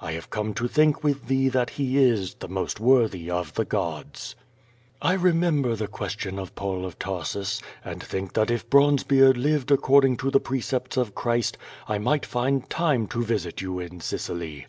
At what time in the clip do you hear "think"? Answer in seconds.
0.68-1.02, 8.00-8.34